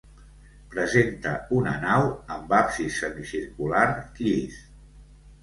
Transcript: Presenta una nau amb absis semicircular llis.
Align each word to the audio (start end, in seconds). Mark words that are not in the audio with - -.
Presenta 0.69 1.33
una 1.57 1.73
nau 1.83 2.07
amb 2.37 2.57
absis 2.61 2.99
semicircular 3.03 3.85
llis. 4.01 4.59